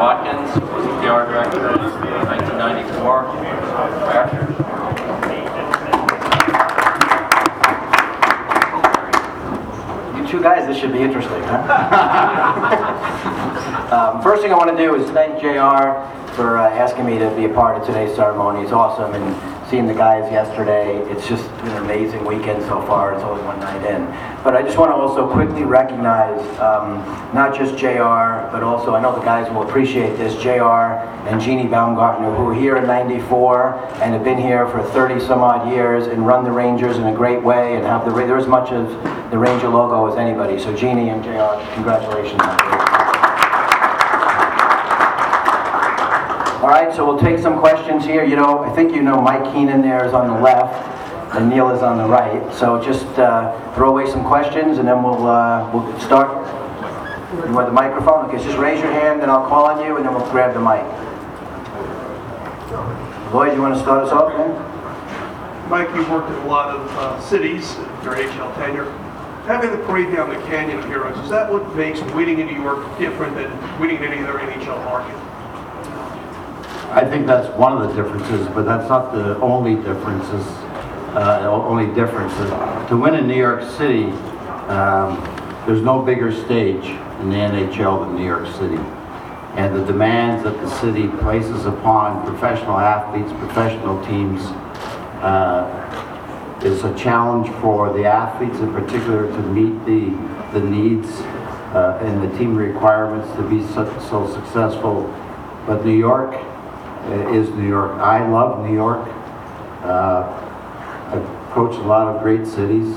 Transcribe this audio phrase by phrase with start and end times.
[0.00, 3.24] Watkins, was the PR director in 1994.
[10.16, 13.06] You two guys, this should be interesting, huh?
[13.90, 15.98] Um, First thing I want to do is thank JR
[16.36, 18.62] for uh, asking me to be a part of today's ceremony.
[18.62, 19.34] It's awesome, and
[19.70, 23.14] seeing the guys yesterday, it's just an amazing weekend so far.
[23.14, 24.04] It's only one night in.
[24.42, 26.98] But I just want to also quickly recognize um,
[27.32, 30.98] not just JR, but also, I know the guys will appreciate this, JR
[31.30, 35.40] and Jeannie Baumgartner, who were here in 94 and have been here for 30 some
[35.40, 38.48] odd years and run the Rangers in a great way and have the, they're as
[38.48, 38.90] much of
[39.30, 40.58] the Ranger logo as anybody.
[40.58, 42.89] So Jeannie and JR, congratulations.
[46.60, 48.22] All right, so we'll take some questions here.
[48.22, 51.70] You know, I think you know Mike Keenan there is on the left and Neil
[51.70, 52.52] is on the right.
[52.52, 56.28] So just uh, throw away some questions and then we'll, uh, we'll start.
[57.46, 58.26] You want the microphone?
[58.26, 60.60] Okay, just raise your hand and I'll call on you and then we'll grab the
[60.60, 60.84] mic.
[63.32, 64.30] Lloyd, you want to start us off?
[65.70, 68.84] Mike, you've worked in a lot of uh, cities, your HL tenure.
[69.46, 72.60] Having the parade down the canyon of heroes, is that what makes winning in New
[72.60, 75.29] York different than winning in any other NHL market?
[76.92, 80.44] I think that's one of the differences, but that's not the only differences,
[81.14, 82.50] uh, only differences.
[82.88, 84.10] To win in New York City,
[84.66, 85.22] um,
[85.66, 86.84] there's no bigger stage
[87.20, 88.82] in the NHL than New York City.
[89.54, 94.40] And the demands that the city places upon professional athletes, professional teams,
[95.22, 100.10] uh, is a challenge for the athletes in particular to meet the,
[100.58, 101.08] the needs
[101.72, 105.02] uh, and the team requirements to be so, so successful.
[105.68, 106.34] But New York
[107.34, 107.92] is New York.
[107.98, 109.06] I love New York.
[109.82, 110.24] Uh,
[111.12, 112.94] I've coached a lot of great cities,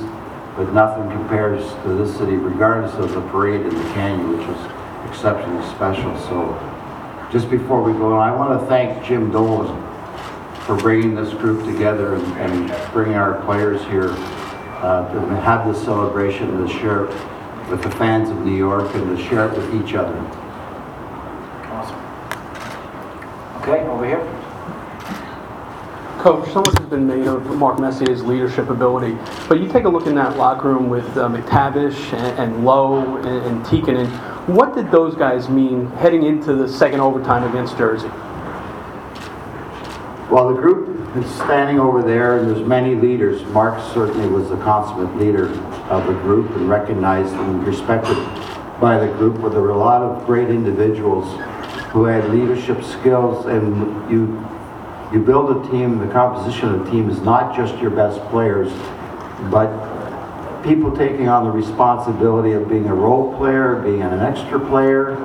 [0.56, 5.10] but nothing compares to this city, regardless of the parade in the canyon, which was
[5.10, 6.16] exceptionally special.
[6.22, 9.82] So just before we go on, I want to thank Jim Dolan
[10.66, 14.10] for bringing this group together and, and bringing our players here
[14.84, 18.94] uh, to have this celebration, and to share it with the fans of New York
[18.94, 20.16] and to share it with each other.
[21.72, 21.96] Awesome.
[23.64, 24.20] Okay, over here.
[26.20, 29.90] Coach, so much has been made of Mark Messier's leadership ability, but you take a
[29.90, 34.10] look in that locker room with uh, MacTavish and, and Lowe and, and Tikkanen.
[34.50, 38.10] What did those guys mean heading into the second overtime against Jersey?
[40.30, 43.46] Well, the group is standing over there, and there's many leaders.
[43.54, 45.48] Mark certainly was the consummate leader
[45.90, 48.18] of the group and recognized and respected
[48.82, 51.40] by the group, but there were a lot of great individuals
[51.94, 54.44] who had leadership skills, and you,
[55.14, 58.72] you build a team, the composition of the team is not just your best players,
[59.52, 59.70] but
[60.64, 65.18] people taking on the responsibility of being a role player, being an extra player,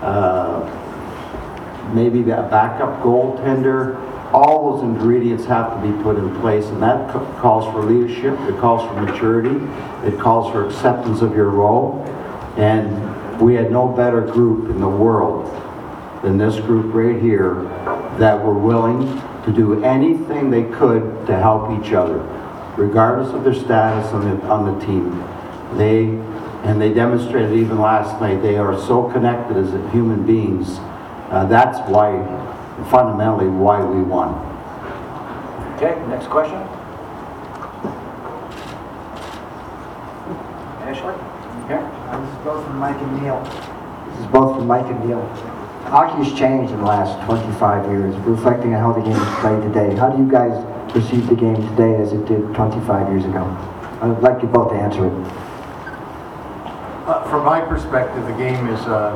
[0.00, 0.64] uh,
[1.92, 4.00] maybe that backup goaltender,
[4.32, 8.58] all those ingredients have to be put in place, and that calls for leadership, it
[8.58, 9.62] calls for maturity,
[10.08, 12.02] it calls for acceptance of your role,
[12.56, 15.50] and we had no better group in the world
[16.24, 17.54] than this group right here
[18.18, 19.06] that were willing
[19.44, 22.18] to do anything they could to help each other,
[22.78, 25.20] regardless of their status on the, on the team.
[25.76, 26.06] They,
[26.66, 30.78] and they demonstrated even last night, they are so connected as human beings.
[31.28, 32.16] Uh, that's why,
[32.90, 34.30] fundamentally, why we won.
[35.76, 36.56] Okay, next question.
[40.88, 41.14] Ashley?
[41.68, 41.80] Here?
[41.80, 43.42] Uh, This is both from Mike and Neil.
[44.08, 45.63] This is both from Mike and Neil.
[45.90, 49.62] Hockey has changed in the last 25 years, reflecting on how the game is played
[49.62, 49.94] today.
[49.96, 50.52] How do you guys
[50.92, 53.44] perceive the game today as it did 25 years ago?
[54.00, 55.12] I'd like you both to answer it.
[57.06, 59.12] Uh, From my perspective, the game is uh,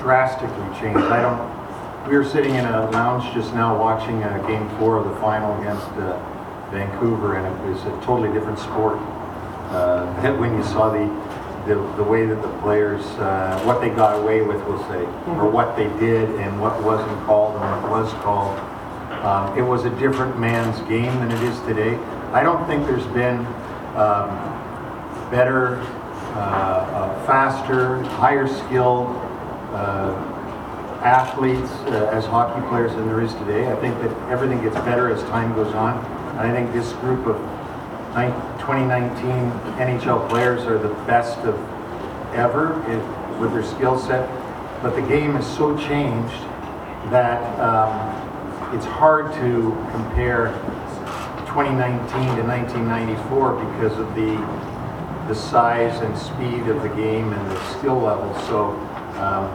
[0.00, 0.98] drastically changed.
[1.12, 5.04] I don't, we were sitting in a lounge just now watching uh, Game 4 of
[5.08, 6.18] the final against uh,
[6.72, 8.96] Vancouver, and it was a totally different sport.
[9.70, 10.06] Uh,
[10.40, 11.04] When you saw the,
[11.66, 15.04] the the way that the players, uh, what they got away with, we'll say,
[15.36, 18.58] or what they did and what wasn't called and what was called.
[19.24, 21.98] Um, It was a different man's game than it is today.
[22.32, 23.44] I don't think there's been
[23.96, 24.30] um,
[25.30, 25.78] better,
[26.34, 29.08] uh, uh, faster, higher skilled
[29.74, 30.14] uh,
[31.02, 33.70] athletes uh, as hockey players than there is today.
[33.70, 35.98] I think that everything gets better as time goes on.
[36.38, 37.36] And I think this group of
[38.14, 41.58] nine- 2019 NHL players are the best of
[42.34, 42.74] ever
[43.38, 44.28] with their skill set.
[44.82, 46.42] But the game is so changed
[47.10, 50.48] that um, it's hard to compare
[51.46, 54.36] 2019 to 1994 because of the
[55.28, 58.34] the size and speed of the game and the skill level.
[58.48, 58.70] So
[59.22, 59.46] um,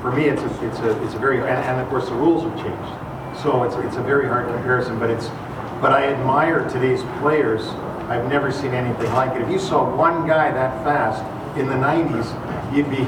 [0.00, 2.44] for me, it's a, it's a, it's a very, and, and of course, the rules
[2.44, 3.42] have changed.
[3.42, 5.26] So it's, it's a very hard comparison, but it's,
[5.80, 7.62] but I admire today's players.
[8.08, 9.42] I've never seen anything like it.
[9.42, 11.22] If you saw one guy that fast
[11.58, 13.04] in the 90s, you'd be,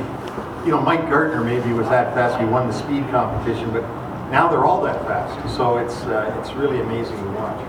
[0.64, 2.38] you know, Mike Gartner maybe was that fast.
[2.38, 3.82] He won the speed competition, but
[4.30, 5.56] now they're all that fast.
[5.56, 7.60] So it's, uh, it's really amazing to watch.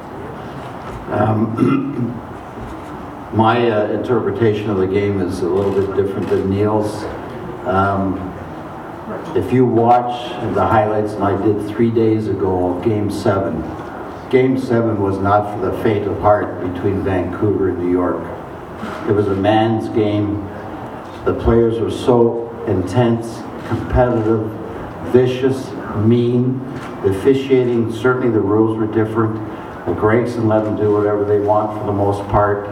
[1.11, 2.17] Um,
[3.33, 7.03] My uh, interpretation of the game is a little bit different than Neil's.
[7.65, 8.27] Um,
[9.37, 13.61] If you watch the highlights, and I did three days ago of Game 7,
[14.31, 18.23] Game 7 was not for the faint of heart between Vancouver and New York.
[19.05, 20.37] It was a man's game.
[21.25, 24.49] The players were so intense, competitive,
[25.11, 26.59] vicious, mean.
[27.03, 29.37] The officiating, certainly the rules were different.
[29.85, 32.69] Uh, Gregson let them do whatever they want for the most part.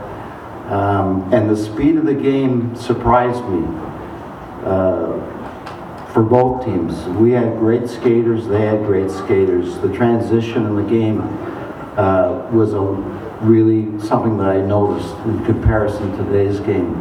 [0.72, 3.68] Um, and the speed of the game surprised me
[4.64, 5.20] uh,
[6.14, 7.04] for both teams.
[7.18, 9.78] We had great skaters, they had great skaters.
[9.80, 11.49] The transition in the game
[12.00, 12.82] uh, was a
[13.46, 16.94] really something that I noticed in comparison to today's game.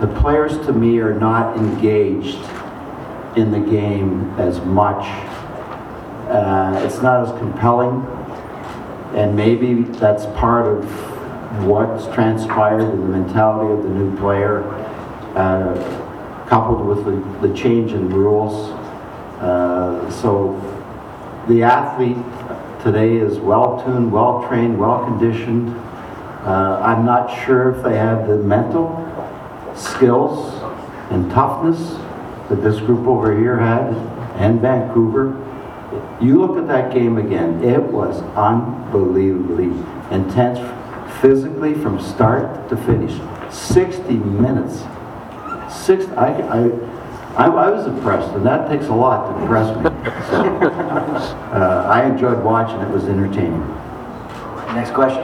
[0.00, 2.40] The players to me are not engaged
[3.36, 5.04] in the game as much.
[6.28, 8.04] Uh, it's not as compelling,
[9.14, 10.84] and maybe that's part of
[11.64, 14.64] what's transpired in the mentality of the new player,
[15.36, 18.70] uh, coupled with the, the change in rules.
[19.40, 20.58] Uh, so
[21.48, 22.16] the athlete
[22.82, 25.68] today is well-tuned, well-trained, well-conditioned.
[26.44, 28.98] Uh, I'm not sure if they have the mental
[29.76, 30.52] skills
[31.12, 31.78] and toughness
[32.48, 33.94] that this group over here had,
[34.36, 35.38] and Vancouver.
[36.20, 39.66] You look at that game again, it was unbelievably
[40.10, 40.58] intense
[41.20, 43.12] physically from start to finish.
[43.52, 44.82] 60 minutes.
[45.72, 46.70] Six, I, I,
[47.36, 49.84] I, I was impressed, and that takes a lot to impress me.
[50.28, 50.44] So,
[51.52, 53.66] uh, I enjoyed watching, it was entertaining.
[54.74, 55.22] Next question?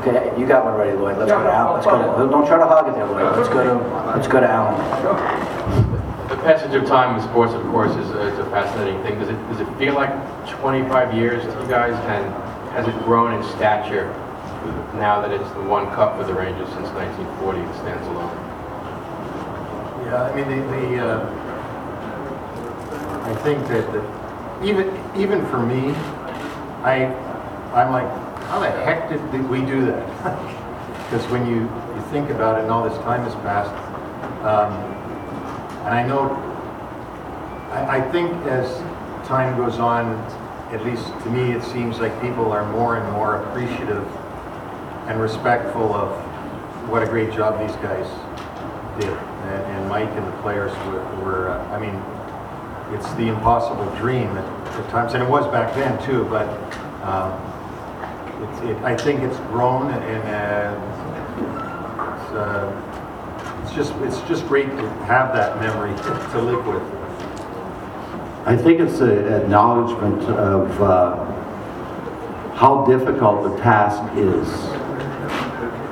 [0.00, 1.18] Okay, you got one ready, Lloyd.
[1.18, 1.74] Let's go to Al.
[1.74, 3.36] Let's go to, don't try to hog it there, Lloyd.
[3.36, 3.74] Let's go to,
[4.14, 4.78] let's go to Alan.
[6.28, 9.18] The passage of time in sports, of course, is, is a fascinating thing.
[9.18, 10.12] Does it, does it feel like
[10.60, 11.92] 25 years to you guys?
[12.06, 12.24] And
[12.72, 14.08] has it grown in stature
[14.94, 18.37] now that it's the one cup for the Rangers since 1940 it stands alone?
[20.08, 21.20] Yeah, I mean, the, the, uh,
[23.24, 23.84] I think that,
[24.64, 25.92] even, even for me,
[26.82, 27.12] I,
[27.74, 28.08] I'm like,
[28.46, 30.54] how the heck did did we do that?
[31.08, 33.72] Because when you, you think about it and all this time has passed,
[34.44, 34.72] um,
[35.86, 36.30] and I know,
[37.72, 38.68] I, I think as
[39.26, 40.16] time goes on,
[40.72, 44.06] at least to me, it seems like people are more and more appreciative
[45.06, 46.10] and respectful of
[46.88, 48.06] what a great job these guys
[49.00, 49.27] did.
[49.48, 51.96] And, and Mike and the players were, were uh, I mean,
[52.94, 56.48] it's the impossible dream at, at times, and it was back then too, but
[57.02, 57.32] um,
[58.68, 60.74] it, I think it's grown and, uh,
[62.14, 65.94] it's, uh, it's just, it's just great to have that memory
[66.32, 66.82] to live with.
[68.46, 71.24] I think it's an acknowledgement of uh,
[72.54, 74.48] how difficult the task is.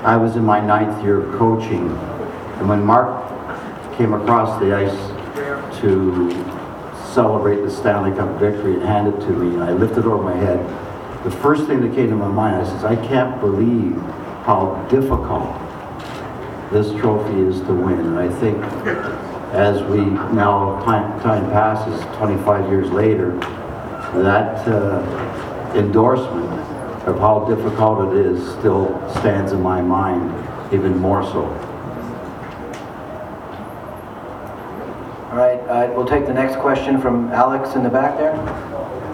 [0.04, 1.90] I was in my ninth year of coaching,
[2.58, 3.15] and when Mark
[3.96, 6.30] came across the ice to
[7.14, 10.22] celebrate the Stanley Cup victory and hand it to me, and I lifted it over
[10.22, 10.58] my head,
[11.24, 13.96] the first thing that came to my mind, I says, I can't believe
[14.44, 15.50] how difficult
[16.70, 18.00] this trophy is to win.
[18.00, 18.62] And I think
[19.52, 23.32] as we now, time, time passes, 25 years later,
[24.22, 26.52] that uh, endorsement
[27.08, 28.88] of how difficult it is still
[29.18, 30.32] stands in my mind
[30.72, 31.44] even more so.
[35.30, 38.34] All right, uh, we'll take the next question from Alex in the back there.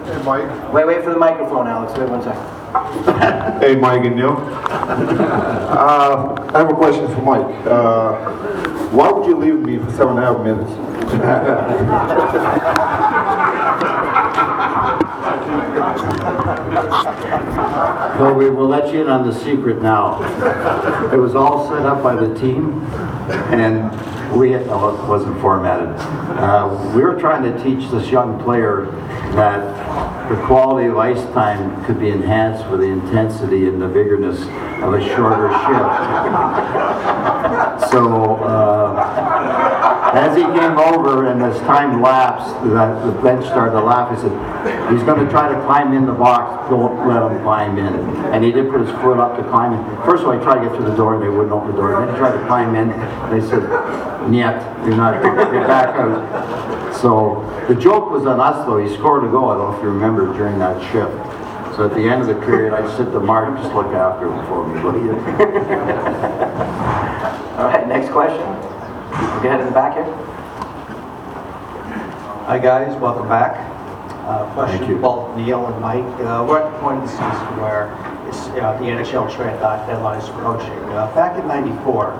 [0.05, 0.73] Hey, Mike.
[0.73, 1.97] Wait, wait for the microphone, Alex.
[1.97, 2.43] Wait one second.
[3.61, 4.33] Hey, Mike and Neil.
[5.73, 7.65] Uh, I have a question for Mike.
[7.65, 8.13] Uh,
[8.91, 10.71] why would you leave me for seven and a half minutes?
[18.19, 20.21] Well, we will let you in on the secret now.
[21.11, 22.81] It was all set up by the team,
[23.51, 23.91] and
[24.35, 25.89] we, had- oh, it wasn't formatted.
[26.37, 28.85] Uh, We were trying to teach this young player
[29.35, 34.39] that the quality of ice time could be enhanced with the intensity and the vigorous
[34.81, 35.99] of a shorter shift.
[37.91, 39.32] So, uh,
[40.13, 44.21] as he came over and as time lapsed, the the bench started to laugh, he
[44.21, 44.31] said,
[44.91, 47.93] He's gonna try to climb in the box, don't let him climb in.
[48.31, 49.83] And he did put his foot up to climb in.
[50.05, 51.77] First of all, he tried to get through the door, and they wouldn't open the
[51.77, 51.99] door.
[51.99, 52.89] Then he tried to climb in,
[53.33, 53.63] they said,
[54.29, 54.53] "Niet,
[54.85, 58.77] you're not, you're back out." So the joke was on us, though.
[58.77, 61.11] He scored a goal, I don't know if you remember, during that shift.
[61.75, 64.45] So at the end of the period, I said to Mark, just look after him
[64.45, 65.13] for me, will you?
[67.57, 68.72] All right, next question.
[69.13, 70.05] Go ahead in the back here.
[72.47, 73.69] Hi, guys, welcome back.
[74.25, 74.97] Uh, Thank you.
[74.97, 76.03] Question, both Neil and Mike.
[76.19, 77.93] Uh, We're at the point of the season where
[78.27, 80.79] it's, uh, the NHL trade deadline is approaching.
[80.89, 82.11] Uh, Back in '94,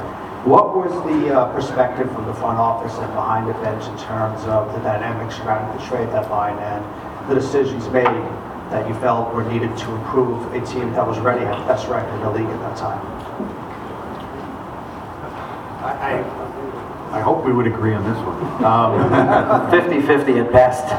[0.46, 4.44] what was the uh, perspective from the front office and behind the bench in terms
[4.46, 6.84] of the dynamics surrounding the trade deadline and
[7.30, 8.06] the decisions made
[8.70, 11.88] that you felt were needed to improve a team that was ready, had the best
[11.88, 13.23] record in the league at that time?
[15.84, 16.50] I, I-
[17.14, 18.38] I hope we would agree on this one.
[18.66, 18.98] Um,
[19.72, 20.84] 50/50 at best.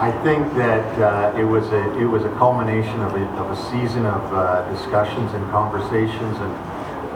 [0.00, 3.56] I think that uh, it was a, it was a culmination of a, of a
[3.70, 6.52] season of uh, discussions and conversations and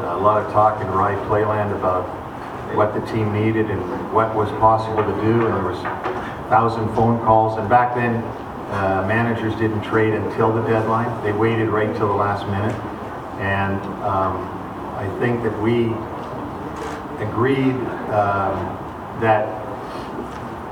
[0.05, 2.03] a lot of talk in Rye Playland about
[2.75, 3.81] what the team needed and
[4.13, 8.17] what was possible to do, and there was a thousand phone calls, and back then,
[8.75, 12.75] uh, managers didn't trade until the deadline, they waited right till the last minute,
[13.41, 14.54] and um,
[15.05, 15.87] I think that we
[17.25, 17.75] agreed
[18.11, 18.57] um,
[19.21, 19.61] that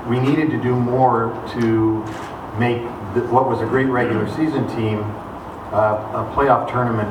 [0.07, 2.03] we needed to do more to
[2.57, 2.81] make
[3.13, 4.99] the- what was a great regular season team
[5.71, 7.09] uh, a playoff tournament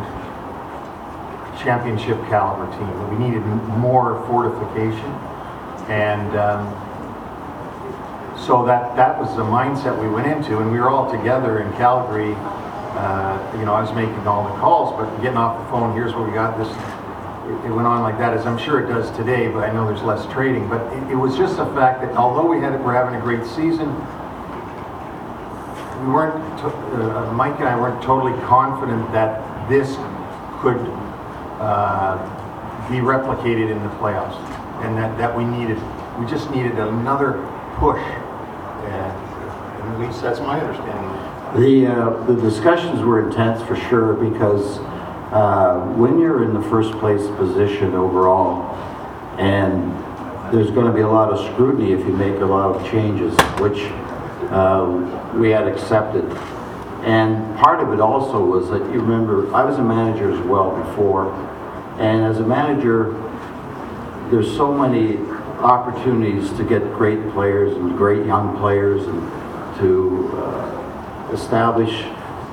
[1.63, 3.19] championship caliber team.
[3.19, 3.45] We needed
[3.79, 5.11] more fortification.
[5.89, 6.67] And um,
[8.37, 10.59] so that, that was the mindset we went into.
[10.59, 12.35] And we were all together in Calgary.
[12.35, 16.15] Uh, You know, I was making all the calls, but getting off the phone, here's
[16.15, 16.69] what we got, this,
[17.49, 19.87] it- it went on like that, as I'm sure it does today, but I know
[19.87, 20.69] there's less trading.
[20.69, 23.45] But it, it was just the fact that although we had, we're having a great
[23.45, 23.89] season,
[26.07, 26.67] we weren't, to-
[27.29, 29.97] uh, Mike and I weren't totally confident that this
[30.61, 30.79] could
[31.61, 32.19] uh,
[32.91, 34.37] be replicated in the playoffs.
[34.85, 35.79] And that, that we needed,
[36.19, 37.35] we just needed another
[37.77, 38.01] push.
[38.03, 39.13] And
[39.83, 41.61] and at least that's my understanding.
[41.61, 44.79] The, uh, the discussions were intense for sure because
[45.33, 48.77] uh, when you're in the first place position overall,
[49.39, 49.93] and
[50.53, 53.35] there's going to be a lot of scrutiny if you make a lot of changes,
[53.59, 53.81] which
[54.53, 56.25] uh, we had accepted.
[57.05, 60.77] And part of it also was that you remember, I was a manager as well
[60.85, 61.33] before,
[61.99, 63.13] and as a manager,
[64.31, 65.17] there's so many
[65.61, 72.05] opportunities to get great players and great young players and to uh, establish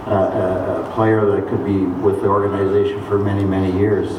[0.10, 4.12] a, a player that could be with the organization for many, many years.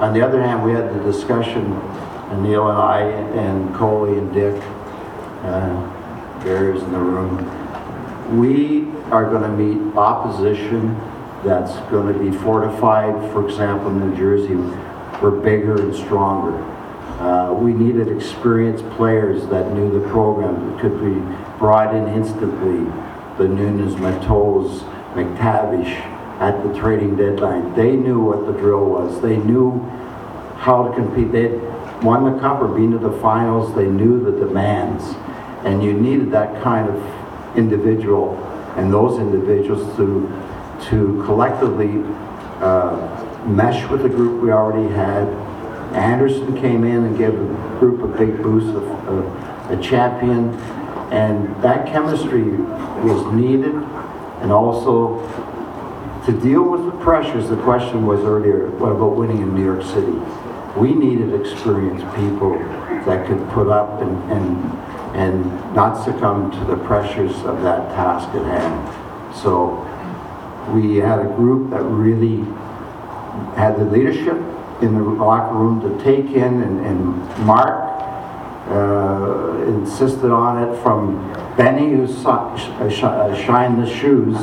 [0.00, 4.32] On the other hand, we had the discussion, and Neil and I and Coley and
[4.32, 4.60] Dick,
[5.42, 10.94] uh, Gary's in the room, we are going to meet opposition
[11.44, 13.14] that's going to be fortified.
[13.32, 14.56] For example, New Jersey,
[15.22, 16.62] we're bigger and stronger.
[17.20, 21.20] Uh, we needed experienced players that knew the program, that could be
[21.58, 22.84] brought in instantly.
[23.38, 24.82] The Noonans, Matteaus,
[25.14, 27.74] MacTavish at the trading deadline.
[27.74, 29.20] They knew what the drill was.
[29.20, 29.80] They knew
[30.56, 31.32] how to compete.
[31.32, 33.74] They had won the cup or been to the finals.
[33.74, 35.04] They knew the demands.
[35.64, 38.36] And you needed that kind of individual
[38.76, 40.28] and those individuals to,
[40.88, 42.02] to collectively
[42.60, 45.28] uh, mesh with the group we already had.
[45.94, 47.44] Anderson came in and gave the
[47.78, 50.52] group a big boost of, of a champion.
[51.12, 53.74] And that chemistry was needed.
[54.44, 55.16] And also
[56.26, 59.82] to deal with the pressures, the question was earlier, what about winning in New York
[59.82, 60.18] City?
[60.76, 62.58] We needed experienced people
[63.06, 64.72] that could put up and, and,
[65.16, 69.34] and not succumb to the pressures of that task at hand.
[69.34, 69.80] So
[70.74, 72.44] we had a group that really
[73.56, 74.36] had the leadership
[74.82, 77.80] in the locker room to take in and, and Mark
[78.68, 84.36] uh, insisted on it from Benny who sh- uh, shined the shoes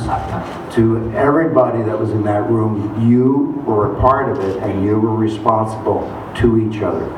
[0.76, 3.10] to everybody that was in that room.
[3.10, 6.02] You were a part of it and you were responsible
[6.38, 7.12] to each other.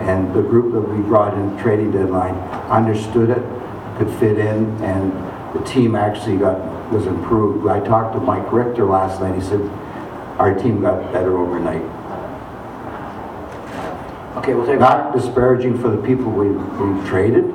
[0.00, 2.34] And the group that we brought in trading deadline
[2.68, 3.42] understood it,
[3.96, 5.12] could fit in, and
[5.54, 6.58] the team actually got,
[6.92, 7.66] was improved.
[7.66, 9.60] I talked to Mike Richter last night, he said,
[10.38, 11.82] our team got better overnight.
[14.36, 14.78] Okay, we'll take.
[14.78, 17.46] Not disparaging for the people we, we traded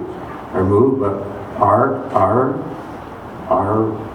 [0.54, 2.60] or moved, but our, our,
[3.50, 4.12] our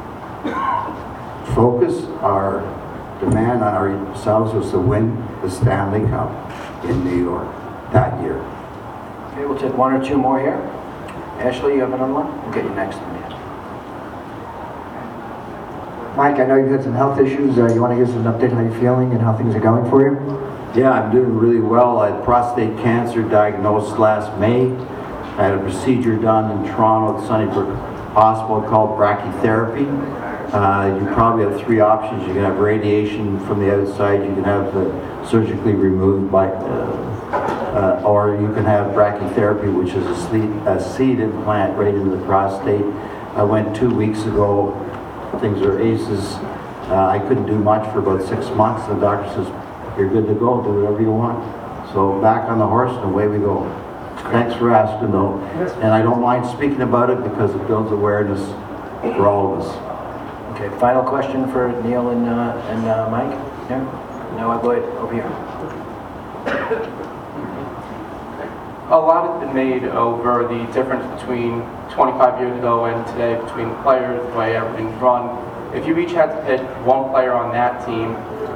[1.54, 2.60] focus, our
[3.20, 6.30] demand on ourselves was to win the Stanley Cup
[6.84, 7.48] in New York
[7.92, 8.38] that year.
[9.32, 10.56] Okay, we'll take one or two more here.
[11.38, 12.42] Ashley, you have another one?
[12.42, 12.98] We'll get you next.
[16.16, 17.58] Mike, I know you've had some health issues.
[17.58, 19.60] Uh, you want to give us an update how you're feeling and how things are
[19.60, 20.16] going for you?
[20.74, 21.98] Yeah, I'm doing really well.
[21.98, 24.70] I had prostate cancer diagnosed last May.
[25.36, 27.68] I had a procedure done in Toronto at Sunnybrook
[28.14, 29.86] Hospital called brachytherapy.
[30.50, 32.26] Uh, you probably have three options.
[32.26, 38.00] You can have radiation from the outside, you can have uh, surgically removed by, uh,
[38.00, 42.16] uh, or you can have brachytherapy, which is a seed, a seed implant right into
[42.16, 42.86] the prostate.
[43.34, 44.72] I went two weeks ago.
[45.42, 46.36] Things are aces.
[46.88, 48.86] Uh, I couldn't do much for about six months.
[48.88, 51.44] The doctor says, you're good to go, do whatever you want.
[51.92, 53.64] So back on the horse and away we go.
[54.32, 55.38] Thanks for asking though.
[55.82, 58.40] And I don't mind speaking about it because it builds awareness
[59.16, 60.56] for all of us.
[60.56, 63.30] Okay, final question for Neil and, uh, and uh, Mike?
[63.70, 63.84] Yeah?
[64.36, 65.26] No, I'll go ahead, over here.
[68.88, 73.74] A lot has been made over the difference between 25 years ago and today between
[73.82, 75.36] players, the way everything's run.
[75.74, 78.12] If you each had to pick one player on that team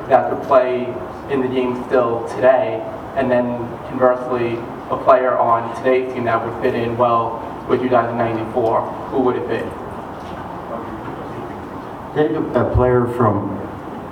[0.09, 0.85] that could play
[1.31, 2.81] in the game still today,
[3.17, 3.59] and then
[3.89, 4.57] conversely,
[4.91, 8.83] a player on today's team that would fit in well with you guys in 94,
[9.11, 9.59] who would it be?
[12.17, 13.57] Take a, a player from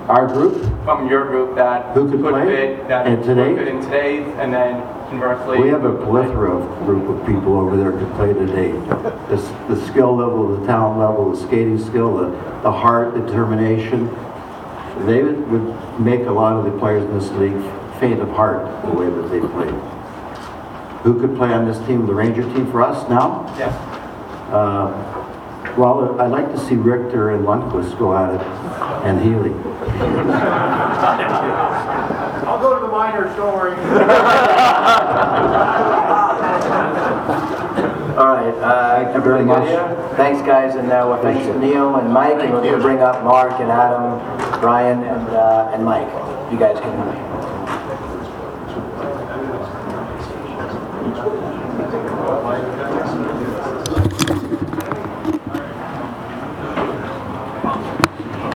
[0.07, 0.63] our group.
[0.85, 3.55] From your group that Who could play fit, that in would today?
[3.55, 5.59] fit in today's, and then conversely.
[5.61, 8.33] We have a who could play- plethora of group of people over there to play
[8.33, 8.71] today.
[8.71, 12.29] The, s- the skill level, the talent level, the skating skill, the,
[12.63, 14.07] the heart, determination.
[15.05, 17.61] They would, would make a lot of the players in this league
[17.99, 19.67] faint of heart the way that they play.
[21.03, 23.45] Who could play on this team, the Ranger team for us now?
[23.57, 23.73] Yes.
[24.51, 25.05] Uh,
[25.77, 28.41] Well, I'd like to see Richter and Lundqvist go at it,
[29.05, 29.53] and Healy.
[32.47, 33.75] I'll go to the minors, don't worry.
[38.19, 39.69] All right, uh, Thank you very everybody much.
[39.69, 40.17] good?
[40.17, 43.23] Thanks, guys, and uh, well, thanks to Neil and Mike, and we're gonna bring up
[43.23, 44.19] Mark and Adam,
[44.59, 46.09] Brian, and, uh, and Mike.
[46.51, 47.28] You guys can.